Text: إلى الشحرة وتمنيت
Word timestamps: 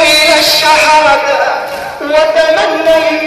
إلى 0.00 0.38
الشحرة 0.40 1.20
وتمنيت 2.00 3.22